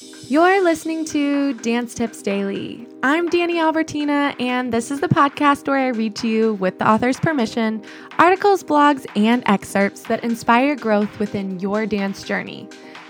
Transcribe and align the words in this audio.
You're 0.00 0.62
listening 0.62 1.04
to 1.06 1.52
Dance 1.54 1.94
Tips 1.94 2.22
Daily. 2.22 2.86
I'm 3.02 3.28
Danny 3.28 3.58
Albertina, 3.58 4.34
and 4.38 4.72
this 4.72 4.90
is 4.90 5.00
the 5.00 5.08
podcast 5.08 5.66
where 5.66 5.78
I 5.78 5.88
read 5.88 6.16
to 6.16 6.28
you, 6.28 6.54
with 6.54 6.78
the 6.78 6.88
author's 6.88 7.20
permission, 7.20 7.82
articles, 8.18 8.62
blogs, 8.62 9.04
and 9.16 9.42
excerpts 9.46 10.02
that 10.04 10.24
inspire 10.24 10.76
growth 10.76 11.18
within 11.18 11.60
your 11.60 11.84
dance 11.86 12.22
journey. 12.22 12.68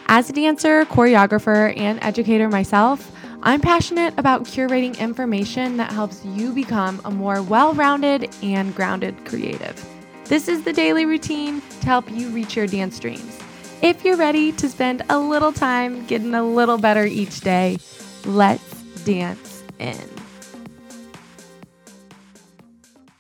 As 0.09 0.31
a 0.31 0.33
dancer, 0.33 0.85
choreographer, 0.87 1.77
and 1.79 2.03
educator 2.03 2.49
myself, 2.49 3.13
I'm 3.43 3.61
passionate 3.61 4.15
about 4.19 4.45
curating 4.45 4.99
information 4.99 5.77
that 5.77 5.93
helps 5.93 6.25
you 6.25 6.53
become 6.53 7.01
a 7.05 7.11
more 7.11 7.43
well 7.43 7.75
rounded 7.75 8.35
and 8.43 8.75
grounded 8.75 9.25
creative. 9.25 9.85
This 10.25 10.49
is 10.49 10.63
the 10.63 10.73
daily 10.73 11.05
routine 11.07 11.61
to 11.81 11.87
help 11.87 12.11
you 12.11 12.31
reach 12.31 12.57
your 12.57 12.67
dance 12.67 12.99
dreams. 12.99 13.42
If 13.83 14.05
you're 14.05 14.17
ready 14.17 14.53
to 14.53 14.69
spend 14.69 15.03
a 15.11 15.19
little 15.19 15.53
time 15.53 16.07
getting 16.07 16.35
a 16.37 16.45
little 16.45 16.79
better 16.79 17.05
each 17.05 17.41
day, 17.41 17.79
let's 18.25 18.81
dance 19.03 19.65
in. 19.81 19.99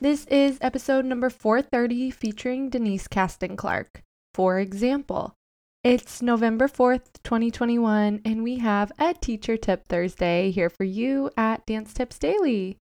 This 0.00 0.24
is 0.26 0.58
episode 0.60 1.04
number 1.04 1.30
430 1.30 2.12
featuring 2.12 2.70
Denise 2.70 3.08
Caston 3.08 3.56
Clark. 3.56 4.04
For 4.34 4.60
example, 4.60 5.34
it's 5.82 6.22
November 6.22 6.68
4th, 6.68 7.20
2021, 7.24 8.20
and 8.24 8.44
we 8.44 8.58
have 8.58 8.92
a 9.00 9.14
Teacher 9.14 9.56
Tip 9.56 9.88
Thursday 9.88 10.52
here 10.52 10.70
for 10.70 10.84
you 10.84 11.28
at 11.36 11.66
Dance 11.66 11.92
Tips 11.92 12.20
Daily. 12.20 12.78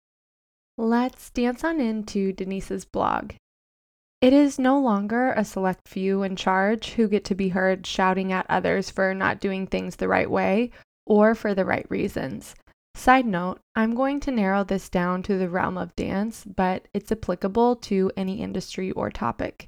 Let's 0.78 1.30
dance 1.30 1.62
on 1.66 1.82
into 1.82 2.32
Denise's 2.32 2.86
blog. 2.86 3.34
It 4.26 4.34
is 4.34 4.58
no 4.58 4.80
longer 4.80 5.34
a 5.34 5.46
select 5.46 5.88
few 5.88 6.24
in 6.24 6.36
charge 6.36 6.94
who 6.94 7.08
get 7.08 7.24
to 7.26 7.36
be 7.36 7.50
heard 7.50 7.86
shouting 7.86 8.34
at 8.34 8.48
others 8.50 8.90
for 8.90 9.14
not 9.14 9.40
doing 9.40 9.68
things 9.68 9.98
the 9.98 10.08
right 10.08 10.28
way 10.28 10.72
or 11.06 11.36
for 11.36 11.54
the 11.54 11.64
right 11.64 11.86
reasons. 11.92 12.56
Side 12.96 13.27
note, 13.27 13.60
I'm 13.76 13.94
going 13.94 14.20
to 14.22 14.32
narrow 14.32 14.64
this 14.64 14.90
down 14.90 15.22
to 15.22 15.38
the 15.38 15.48
realm 15.48 15.77
of 15.77 15.96
dance, 15.96 16.44
but 16.44 16.88
it's 16.91 17.12
applicable 17.12 17.76
to 17.76 18.12
any 18.18 18.41
industry 18.41 18.90
or 18.94 19.12
topic. 19.12 19.68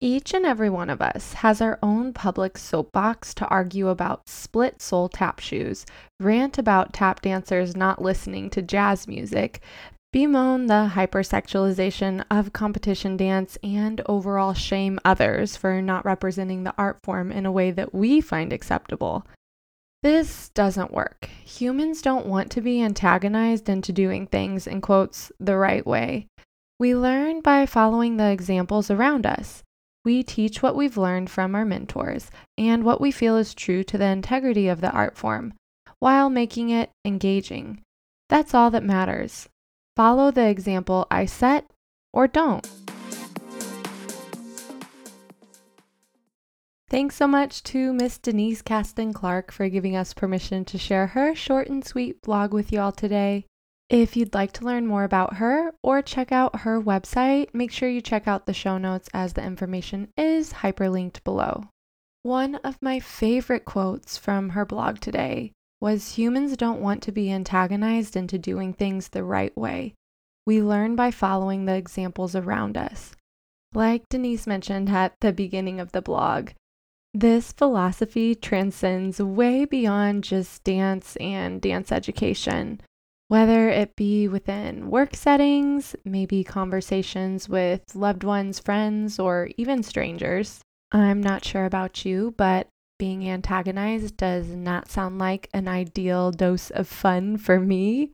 Each 0.00 0.32
and 0.32 0.46
every 0.46 0.70
one 0.70 0.88
of 0.88 1.02
us 1.02 1.34
has 1.34 1.60
our 1.60 1.78
own 1.82 2.14
public 2.14 2.56
soapbox 2.56 3.34
to 3.34 3.48
argue 3.48 3.88
about 3.88 4.30
split 4.30 4.80
sole 4.80 5.10
tap 5.10 5.40
shoes, 5.40 5.84
rant 6.18 6.56
about 6.56 6.94
tap 6.94 7.20
dancers 7.20 7.76
not 7.76 8.00
listening 8.00 8.48
to 8.48 8.62
jazz 8.62 9.06
music, 9.06 9.60
bemoan 10.12 10.66
the 10.66 10.92
hypersexualization 10.94 12.24
of 12.30 12.52
competition 12.52 13.16
dance 13.16 13.58
and 13.62 14.00
overall 14.06 14.54
shame 14.54 14.98
others 15.04 15.56
for 15.56 15.82
not 15.82 16.04
representing 16.04 16.64
the 16.64 16.74
art 16.78 16.98
form 17.02 17.30
in 17.30 17.44
a 17.44 17.52
way 17.52 17.70
that 17.70 17.94
we 17.94 18.20
find 18.20 18.52
acceptable. 18.52 19.26
This 20.02 20.48
doesn't 20.50 20.92
work. 20.92 21.28
Humans 21.44 22.02
don't 22.02 22.26
want 22.26 22.50
to 22.52 22.60
be 22.60 22.80
antagonized 22.80 23.68
into 23.68 23.92
doing 23.92 24.26
things, 24.26 24.66
in 24.66 24.80
quotes, 24.80 25.32
the 25.40 25.56
right 25.56 25.84
way. 25.84 26.28
We 26.78 26.94
learn 26.94 27.40
by 27.40 27.66
following 27.66 28.16
the 28.16 28.30
examples 28.30 28.90
around 28.90 29.26
us. 29.26 29.64
We 30.04 30.22
teach 30.22 30.62
what 30.62 30.76
we've 30.76 30.96
learned 30.96 31.28
from 31.30 31.56
our 31.56 31.64
mentors 31.64 32.30
and 32.56 32.84
what 32.84 33.00
we 33.00 33.10
feel 33.10 33.36
is 33.36 33.52
true 33.52 33.82
to 33.84 33.98
the 33.98 34.06
integrity 34.06 34.68
of 34.68 34.80
the 34.80 34.92
art 34.92 35.16
form, 35.18 35.54
while 35.98 36.30
making 36.30 36.70
it 36.70 36.90
engaging. 37.04 37.82
That's 38.28 38.54
all 38.54 38.70
that 38.70 38.84
matters. 38.84 39.48
Follow 39.98 40.30
the 40.30 40.46
example 40.46 41.08
I 41.10 41.26
set 41.26 41.68
or 42.12 42.28
don't. 42.28 42.64
Thanks 46.88 47.16
so 47.16 47.26
much 47.26 47.64
to 47.64 47.92
Miss 47.92 48.16
Denise 48.16 48.62
Caston 48.62 49.12
Clark 49.12 49.50
for 49.50 49.68
giving 49.68 49.96
us 49.96 50.14
permission 50.14 50.64
to 50.66 50.78
share 50.78 51.08
her 51.08 51.34
short 51.34 51.68
and 51.68 51.84
sweet 51.84 52.22
blog 52.22 52.54
with 52.54 52.70
y'all 52.70 52.92
today. 52.92 53.46
If 53.90 54.16
you'd 54.16 54.34
like 54.34 54.52
to 54.52 54.64
learn 54.64 54.86
more 54.86 55.02
about 55.02 55.34
her 55.38 55.72
or 55.82 56.00
check 56.00 56.30
out 56.30 56.60
her 56.60 56.80
website, 56.80 57.52
make 57.52 57.72
sure 57.72 57.88
you 57.88 58.00
check 58.00 58.28
out 58.28 58.46
the 58.46 58.54
show 58.54 58.78
notes 58.78 59.08
as 59.12 59.32
the 59.32 59.42
information 59.42 60.12
is 60.16 60.52
hyperlinked 60.52 61.24
below. 61.24 61.64
One 62.22 62.54
of 62.62 62.80
my 62.80 63.00
favorite 63.00 63.64
quotes 63.64 64.16
from 64.16 64.50
her 64.50 64.64
blog 64.64 65.00
today 65.00 65.54
was 65.80 66.14
humans 66.14 66.56
don't 66.56 66.80
want 66.80 67.02
to 67.02 67.12
be 67.12 67.30
antagonized 67.30 68.16
into 68.16 68.38
doing 68.38 68.72
things 68.72 69.08
the 69.08 69.22
right 69.22 69.56
way. 69.56 69.94
We 70.46 70.62
learn 70.62 70.96
by 70.96 71.10
following 71.10 71.64
the 71.64 71.74
examples 71.74 72.34
around 72.34 72.76
us. 72.76 73.14
Like 73.74 74.08
Denise 74.08 74.46
mentioned 74.46 74.88
at 74.88 75.14
the 75.20 75.32
beginning 75.32 75.78
of 75.78 75.92
the 75.92 76.02
blog, 76.02 76.50
this 77.14 77.52
philosophy 77.52 78.34
transcends 78.34 79.20
way 79.20 79.64
beyond 79.64 80.24
just 80.24 80.64
dance 80.64 81.16
and 81.16 81.60
dance 81.60 81.92
education. 81.92 82.80
Whether 83.28 83.68
it 83.68 83.94
be 83.94 84.26
within 84.26 84.90
work 84.90 85.14
settings, 85.14 85.94
maybe 86.04 86.44
conversations 86.44 87.48
with 87.48 87.94
loved 87.94 88.24
ones, 88.24 88.58
friends, 88.58 89.18
or 89.18 89.50
even 89.56 89.82
strangers. 89.82 90.60
I'm 90.92 91.22
not 91.22 91.44
sure 91.44 91.66
about 91.66 92.06
you, 92.06 92.34
but 92.38 92.68
being 92.98 93.28
antagonized 93.28 94.16
does 94.16 94.48
not 94.48 94.90
sound 94.90 95.18
like 95.18 95.48
an 95.54 95.68
ideal 95.68 96.30
dose 96.30 96.70
of 96.70 96.88
fun 96.88 97.36
for 97.36 97.60
me. 97.60 98.10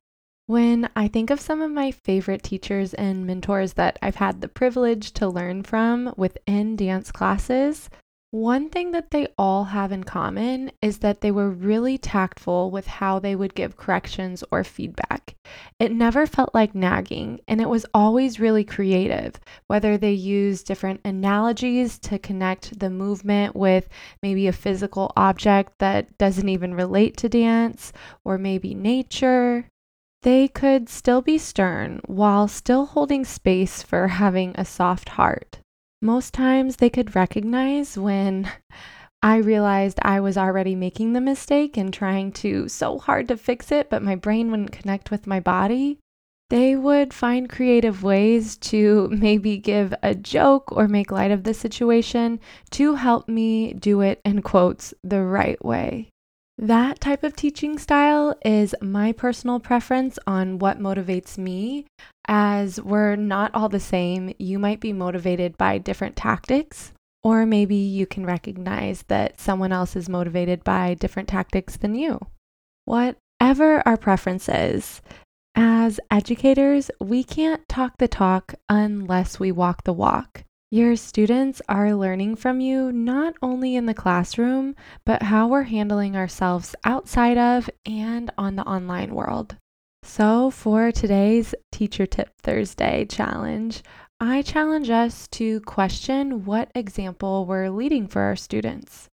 When 0.46 0.90
I 0.94 1.08
think 1.08 1.30
of 1.30 1.40
some 1.40 1.62
of 1.62 1.70
my 1.70 1.90
favorite 1.90 2.42
teachers 2.42 2.92
and 2.94 3.26
mentors 3.26 3.72
that 3.74 3.98
I've 4.02 4.16
had 4.16 4.40
the 4.40 4.48
privilege 4.48 5.12
to 5.14 5.28
learn 5.28 5.62
from 5.62 6.12
within 6.18 6.76
dance 6.76 7.10
classes, 7.10 7.88
one 8.34 8.68
thing 8.68 8.90
that 8.90 9.12
they 9.12 9.28
all 9.38 9.62
have 9.62 9.92
in 9.92 10.02
common 10.02 10.68
is 10.82 10.98
that 10.98 11.20
they 11.20 11.30
were 11.30 11.48
really 11.48 11.96
tactful 11.96 12.68
with 12.68 12.84
how 12.84 13.20
they 13.20 13.36
would 13.36 13.54
give 13.54 13.76
corrections 13.76 14.42
or 14.50 14.64
feedback. 14.64 15.36
It 15.78 15.92
never 15.92 16.26
felt 16.26 16.52
like 16.52 16.74
nagging, 16.74 17.38
and 17.46 17.60
it 17.60 17.68
was 17.68 17.86
always 17.94 18.40
really 18.40 18.64
creative, 18.64 19.38
whether 19.68 19.96
they 19.96 20.10
used 20.10 20.66
different 20.66 21.00
analogies 21.04 21.96
to 22.00 22.18
connect 22.18 22.80
the 22.80 22.90
movement 22.90 23.54
with 23.54 23.88
maybe 24.20 24.48
a 24.48 24.52
physical 24.52 25.12
object 25.16 25.74
that 25.78 26.18
doesn't 26.18 26.48
even 26.48 26.74
relate 26.74 27.16
to 27.18 27.28
dance, 27.28 27.92
or 28.24 28.36
maybe 28.36 28.74
nature. 28.74 29.68
They 30.22 30.48
could 30.48 30.88
still 30.88 31.22
be 31.22 31.38
stern 31.38 32.00
while 32.06 32.48
still 32.48 32.86
holding 32.86 33.24
space 33.24 33.80
for 33.80 34.08
having 34.08 34.56
a 34.56 34.64
soft 34.64 35.10
heart 35.10 35.60
most 36.04 36.34
times 36.34 36.76
they 36.76 36.90
could 36.90 37.16
recognize 37.16 37.98
when 37.98 38.50
I 39.22 39.38
realized 39.38 39.98
I 40.02 40.20
was 40.20 40.36
already 40.36 40.74
making 40.74 41.14
the 41.14 41.20
mistake 41.20 41.78
and 41.78 41.92
trying 41.92 42.30
to 42.32 42.68
so 42.68 42.98
hard 42.98 43.28
to 43.28 43.38
fix 43.38 43.72
it, 43.72 43.88
but 43.88 44.02
my 44.02 44.14
brain 44.14 44.50
wouldn't 44.50 44.72
connect 44.72 45.10
with 45.10 45.26
my 45.26 45.40
body. 45.40 45.98
They 46.50 46.76
would 46.76 47.14
find 47.14 47.48
creative 47.48 48.02
ways 48.02 48.58
to 48.58 49.08
maybe 49.12 49.56
give 49.56 49.94
a 50.02 50.14
joke 50.14 50.70
or 50.72 50.88
make 50.88 51.10
light 51.10 51.30
of 51.30 51.44
the 51.44 51.54
situation 51.54 52.38
to 52.72 52.96
help 52.96 53.28
me 53.28 53.72
do 53.72 54.02
it 54.02 54.20
in 54.26 54.42
quotes 54.42 54.92
the 55.02 55.22
right 55.22 55.62
way. 55.64 56.10
That 56.58 57.00
type 57.00 57.24
of 57.24 57.34
teaching 57.34 57.78
style 57.78 58.36
is 58.44 58.74
my 58.80 59.12
personal 59.12 59.58
preference 59.58 60.18
on 60.26 60.58
what 60.58 60.78
motivates 60.78 61.36
me, 61.36 61.86
as 62.26 62.80
we're 62.80 63.16
not 63.16 63.54
all 63.54 63.68
the 63.68 63.80
same. 63.80 64.34
You 64.38 64.58
might 64.58 64.80
be 64.80 64.92
motivated 64.92 65.56
by 65.58 65.78
different 65.78 66.16
tactics, 66.16 66.92
or 67.22 67.46
maybe 67.46 67.76
you 67.76 68.06
can 68.06 68.26
recognize 68.26 69.04
that 69.08 69.40
someone 69.40 69.72
else 69.72 69.96
is 69.96 70.08
motivated 70.08 70.64
by 70.64 70.94
different 70.94 71.28
tactics 71.28 71.76
than 71.76 71.94
you. 71.94 72.20
Whatever 72.84 73.82
our 73.86 73.96
preferences, 73.96 75.00
as 75.54 76.00
educators, 76.10 76.90
we 77.00 77.22
can't 77.22 77.66
talk 77.68 77.98
the 77.98 78.08
talk 78.08 78.54
unless 78.68 79.38
we 79.38 79.52
walk 79.52 79.84
the 79.84 79.92
walk. 79.92 80.44
Your 80.70 80.96
students 80.96 81.62
are 81.68 81.94
learning 81.94 82.34
from 82.36 82.60
you 82.60 82.90
not 82.90 83.34
only 83.40 83.76
in 83.76 83.86
the 83.86 83.94
classroom, 83.94 84.74
but 85.06 85.22
how 85.22 85.46
we're 85.46 85.62
handling 85.62 86.16
ourselves 86.16 86.74
outside 86.84 87.38
of 87.38 87.70
and 87.86 88.32
on 88.36 88.56
the 88.56 88.64
online 88.64 89.14
world. 89.14 89.56
So, 90.06 90.50
for 90.50 90.92
today's 90.92 91.54
Teacher 91.72 92.06
Tip 92.06 92.30
Thursday 92.42 93.06
challenge, 93.06 93.82
I 94.20 94.42
challenge 94.42 94.90
us 94.90 95.26
to 95.28 95.60
question 95.62 96.44
what 96.44 96.70
example 96.74 97.46
we're 97.46 97.70
leading 97.70 98.06
for 98.06 98.20
our 98.20 98.36
students. 98.36 99.08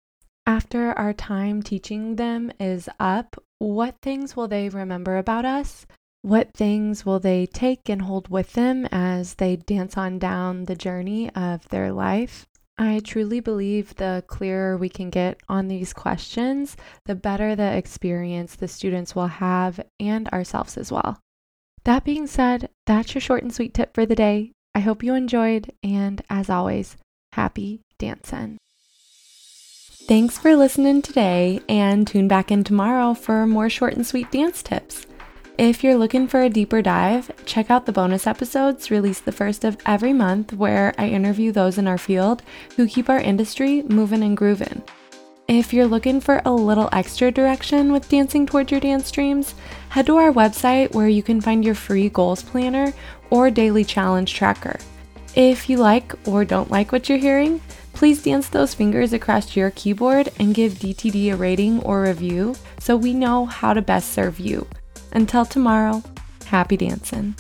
After 0.46 0.92
our 0.92 1.14
time 1.14 1.64
teaching 1.64 2.18
them 2.18 2.52
is 2.60 2.90
up, 3.00 3.42
what 3.58 3.96
things 4.02 4.36
will 4.36 4.50
they 4.50 4.68
remember 4.70 5.18
about 5.18 5.46
us? 5.46 5.88
What 6.24 6.54
things 6.54 7.06
will 7.06 7.20
they 7.20 7.48
take 7.48 7.88
and 7.90 8.04
hold 8.04 8.28
with 8.28 8.54
them 8.54 8.86
as 8.92 9.36
they 9.36 9.56
dance 9.56 9.98
on 9.98 10.20
down 10.20 10.66
the 10.66 10.76
journey 10.76 11.34
of 11.34 11.68
their 11.70 11.92
life? 11.92 12.46
I 12.82 13.00
truly 13.00 13.42
believe 13.42 13.94
the 13.96 14.24
clearer 14.26 14.76
we 14.76 14.90
can 14.90 15.12
get 15.12 15.40
on 15.48 15.68
these 15.68 15.94
questions, 15.94 16.76
the 17.06 17.14
better 17.14 17.56
the 17.56 17.78
experience 17.78 18.56
the 18.56 18.68
students 18.68 19.14
will 19.14 19.28
have 19.28 19.80
and 20.00 20.28
ourselves 20.30 20.78
as 20.78 20.92
well. 20.92 21.20
That 21.84 22.04
being 22.04 22.26
said, 22.26 22.70
that's 22.88 23.14
your 23.14 23.22
short 23.22 23.44
and 23.44 23.54
sweet 23.54 23.76
tip 23.76 23.94
for 23.94 24.08
the 24.08 24.16
day. 24.16 24.54
I 24.74 24.80
hope 24.80 25.04
you 25.04 25.14
enjoyed, 25.14 25.72
and 25.84 26.24
as 26.28 26.50
always, 26.50 26.98
happy 27.34 27.82
dancing. 28.00 28.58
Thanks 30.08 30.40
for 30.40 30.56
listening 30.56 31.04
today 31.04 31.60
and 31.70 32.08
tune 32.08 32.28
back 32.28 32.52
in 32.52 32.64
tomorrow 32.64 33.14
for 33.14 33.46
more 33.46 33.70
short 33.70 33.94
and 33.94 34.08
sweet 34.08 34.32
dance 34.32 34.64
tips. 34.64 35.06
If 35.62 35.84
you're 35.84 35.96
looking 35.96 36.28
for 36.28 36.42
a 36.42 36.50
deeper 36.50 36.82
dive, 36.82 37.30
check 37.46 37.70
out 37.70 37.86
the 37.86 37.92
bonus 37.92 38.26
episodes 38.26 38.90
released 38.90 39.26
the 39.26 39.32
first 39.32 39.64
of 39.64 39.78
every 39.86 40.12
month 40.12 40.54
where 40.54 40.92
I 40.98 41.08
interview 41.10 41.52
those 41.52 41.78
in 41.78 41.88
our 41.88 42.00
field 42.00 42.42
who 42.76 42.88
keep 42.88 43.12
our 43.12 43.20
industry 43.20 43.84
moving 43.84 44.24
and 44.24 44.36
grooving. 44.36 44.82
If 45.48 45.72
you're 45.72 45.86
looking 45.86 46.20
for 46.20 46.42
a 46.46 46.52
little 46.52 46.90
extra 46.92 47.30
direction 47.30 47.94
with 47.94 48.10
dancing 48.10 48.48
towards 48.48 48.72
your 48.72 48.80
dance 48.80 49.12
dreams, 49.12 49.54
head 49.90 50.08
to 50.08 50.18
our 50.18 50.34
website 50.34 50.96
where 50.96 51.08
you 51.08 51.22
can 51.22 51.40
find 51.40 51.64
your 51.64 51.76
free 51.76 52.10
goals 52.10 52.42
planner 52.42 52.92
or 53.30 53.52
daily 53.52 53.84
challenge 53.84 54.34
tracker. 54.34 54.80
If 55.36 55.70
you 55.70 55.78
like 55.78 56.16
or 56.28 56.44
don't 56.44 56.72
like 56.72 56.92
what 56.92 57.08
you're 57.08 57.20
hearing, 57.20 57.62
please 57.94 58.24
dance 58.24 58.50
those 58.50 58.74
fingers 58.74 59.14
across 59.14 59.56
your 59.56 59.70
keyboard 59.70 60.32
and 60.40 60.56
give 60.56 60.80
DTD 60.80 61.32
a 61.32 61.36
rating 61.36 61.84
or 61.84 62.02
review 62.02 62.56
so 62.80 62.98
we 62.98 63.14
know 63.14 63.46
how 63.46 63.74
to 63.74 63.82
best 63.84 64.12
serve 64.12 64.40
you. 64.40 64.66
Until 65.12 65.46
tomorrow, 65.46 66.04
happy 66.46 66.78
dancing. 66.78 67.36